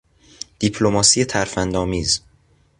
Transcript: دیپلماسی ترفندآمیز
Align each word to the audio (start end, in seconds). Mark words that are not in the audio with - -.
دیپلماسی 0.59 1.25
ترفندآمیز 1.25 2.21